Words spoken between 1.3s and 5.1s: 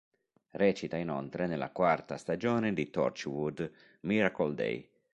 nella quarta stagione di Torchwood: Miracle Day.